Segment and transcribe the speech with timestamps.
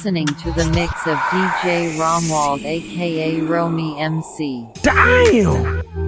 [0.00, 4.66] listening to the mix of DJ Romwald aka Romy MC.
[4.80, 5.99] Damn!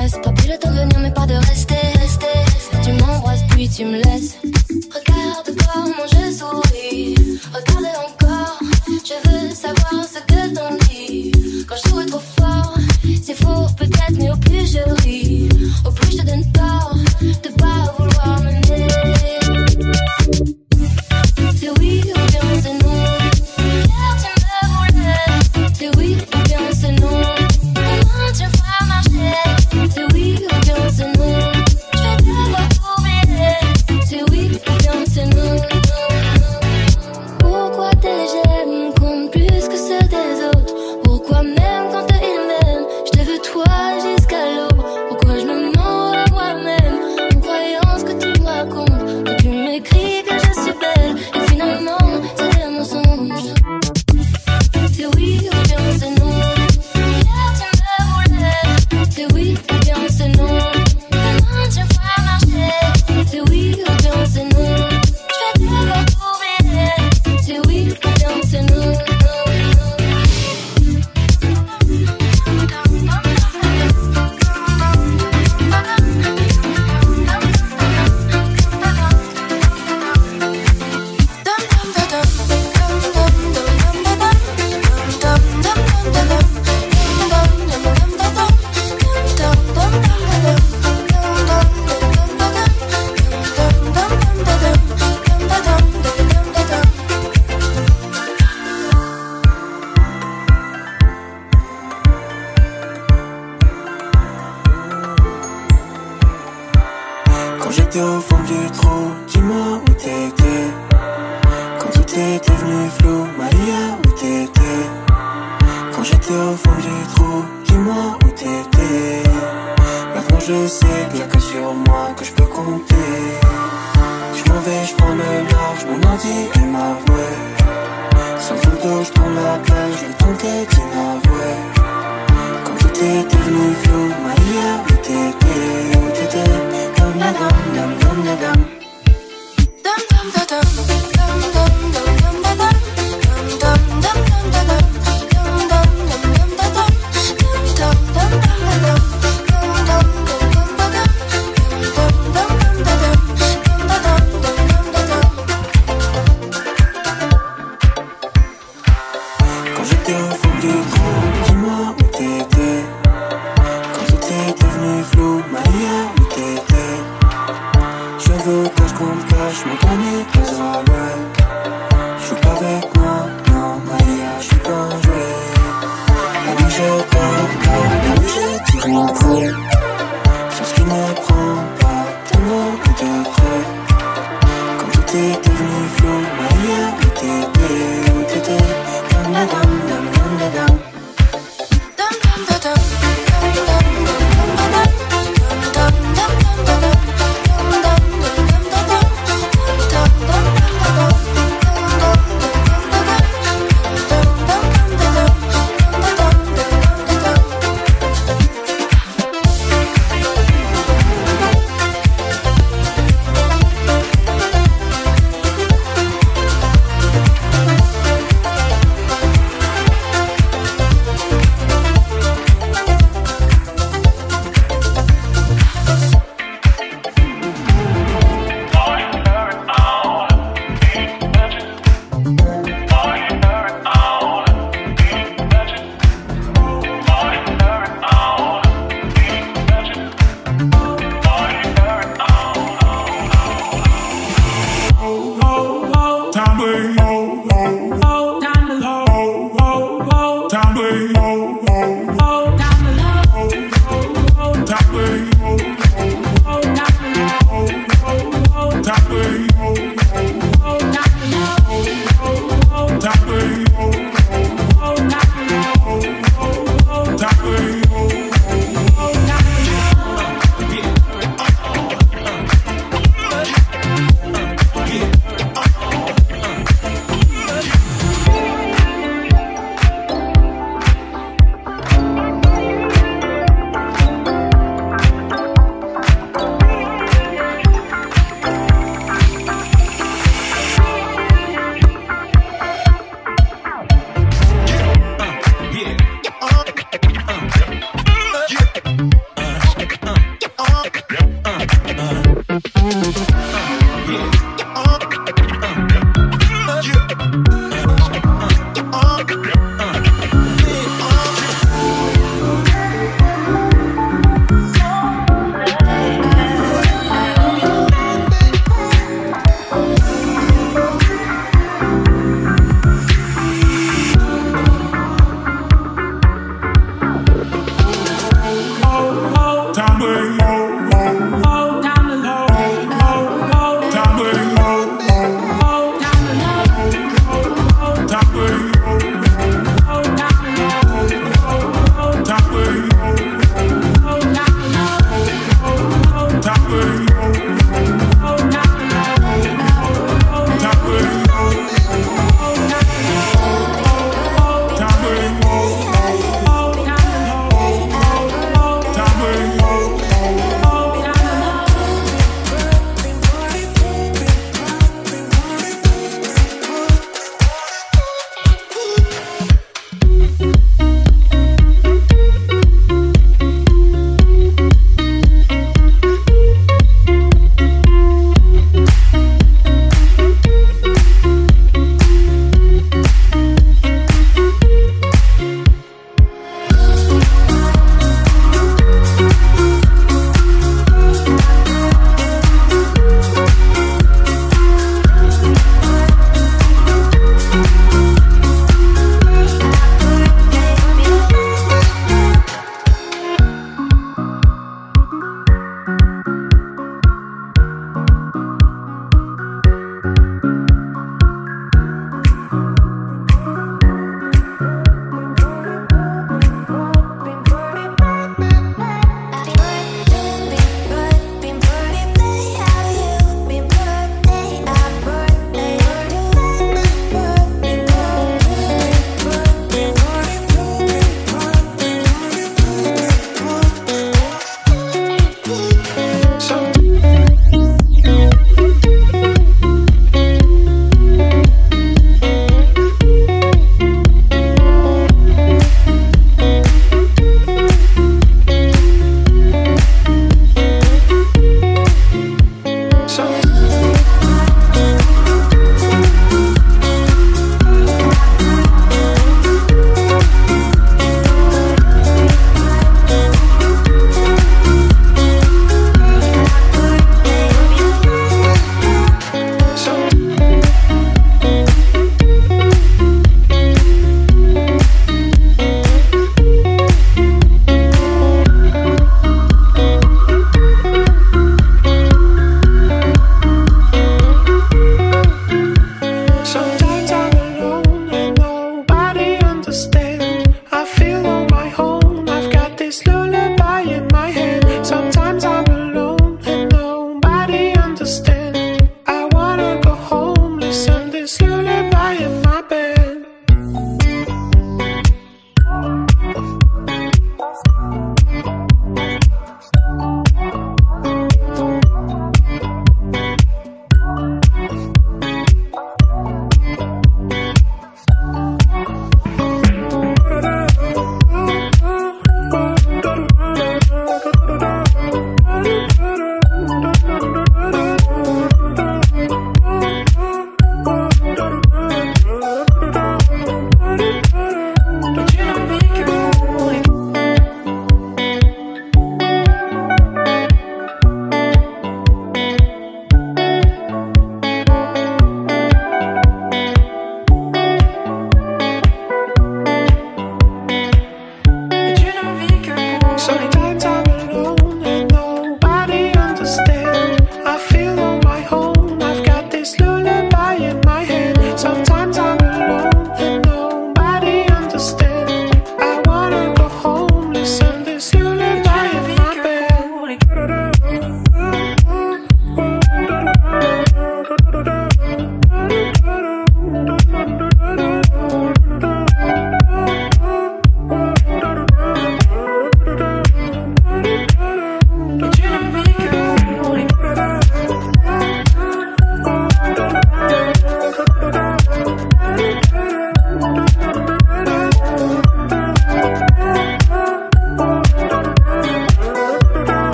[0.00, 0.20] m'intéresses.
[0.22, 1.74] Pas plus le temps de venir, mais pas de rester.
[1.74, 2.26] rester.
[2.82, 4.29] Tu m'embrasses, puis tu me laisses.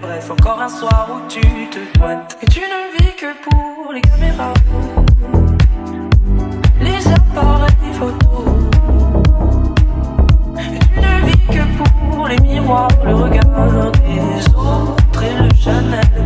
[0.00, 2.36] Bref, encore un soir où tu te pointes.
[2.42, 4.52] Et tu ne vis que pour les caméras,
[6.80, 8.46] les appareils photos.
[10.58, 11.62] Et tu ne vis que
[12.10, 16.21] pour les miroirs, le regard des autres et le Chanel.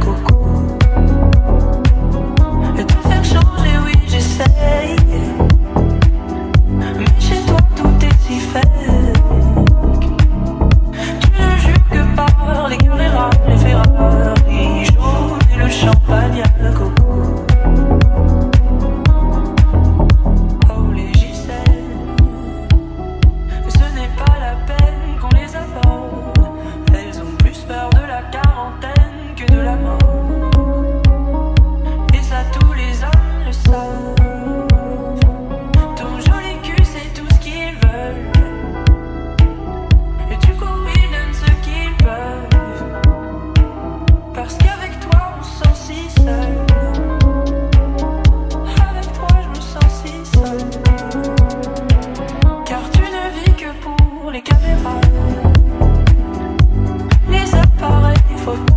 [58.46, 58.75] for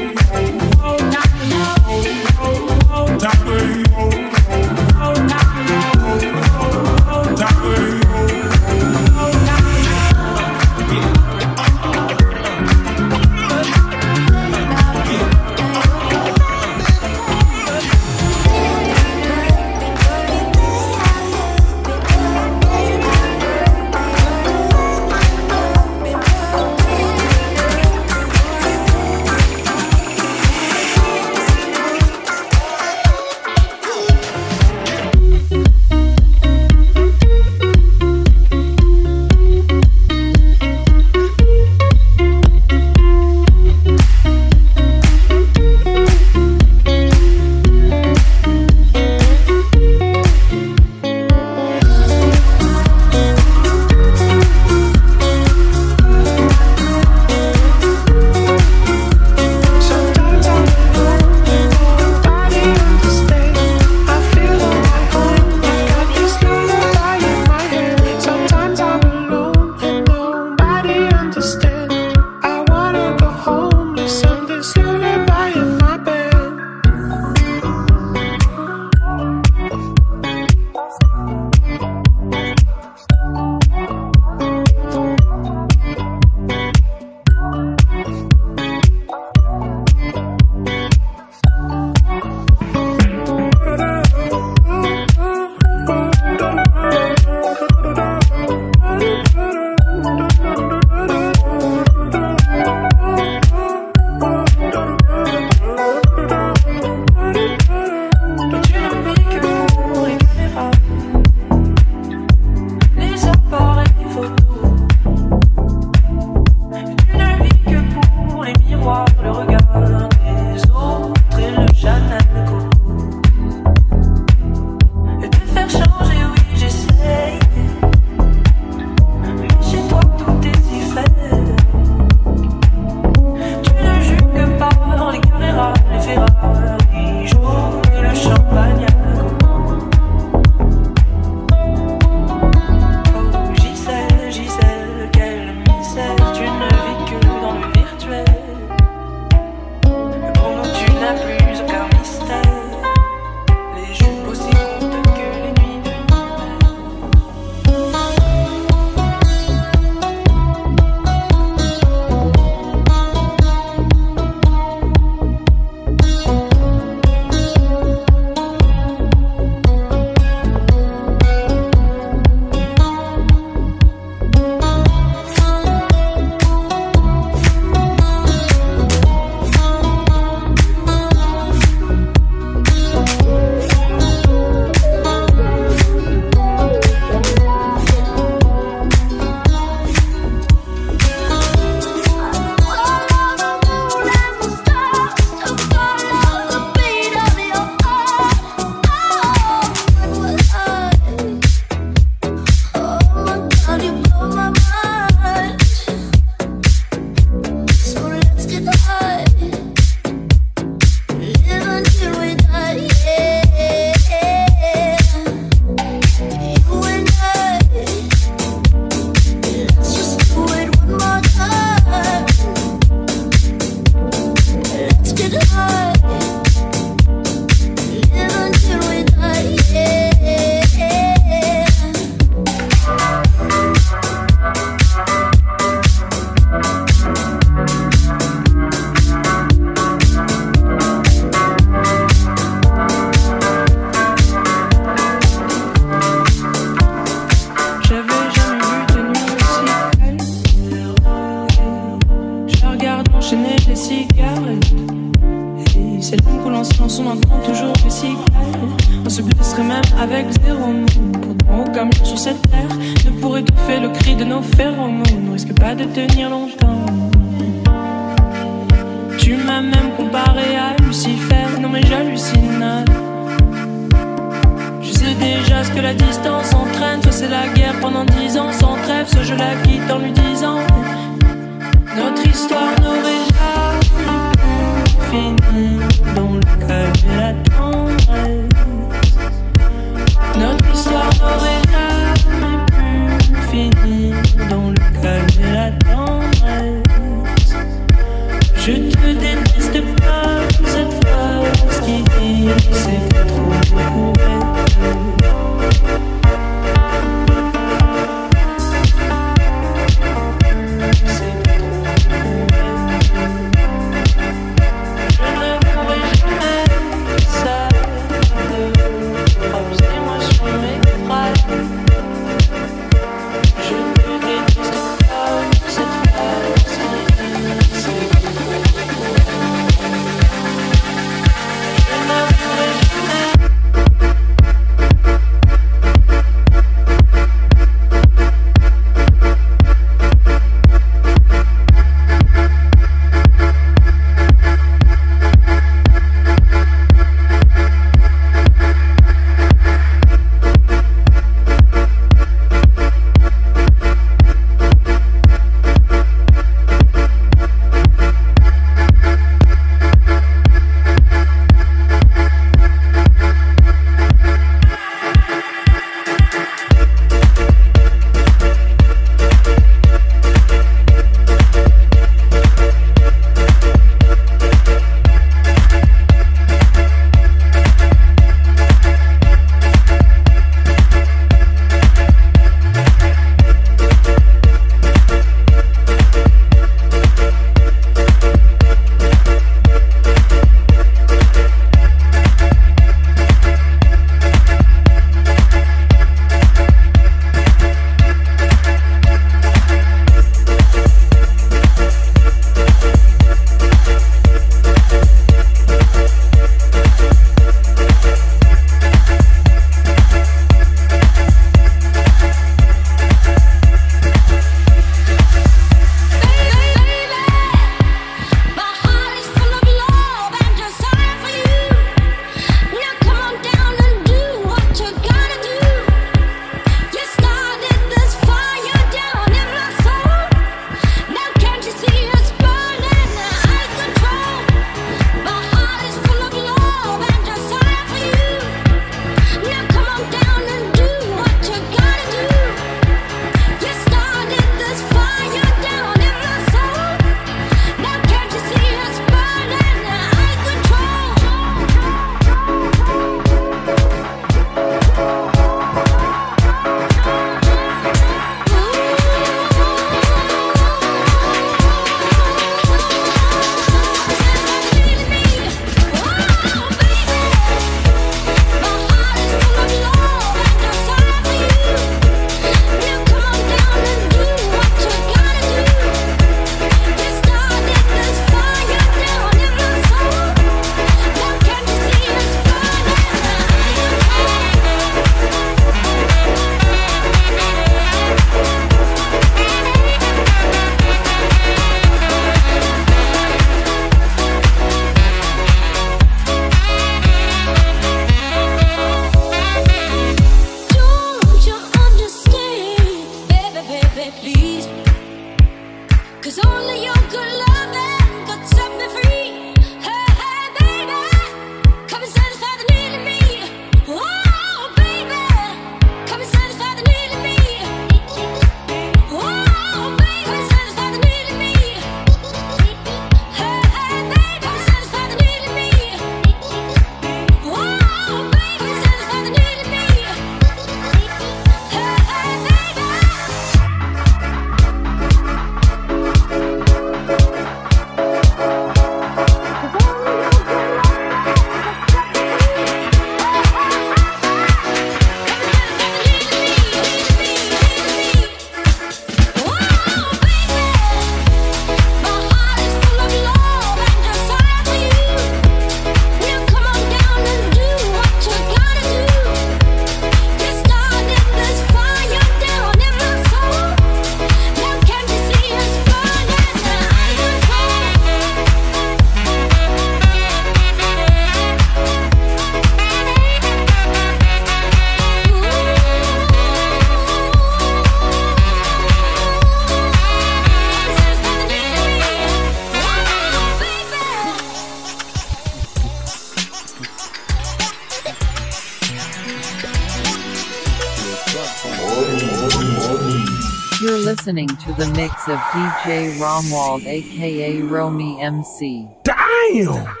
[595.01, 598.87] mix of DJ Romwald aka Romy MC.
[599.01, 600.00] Damn!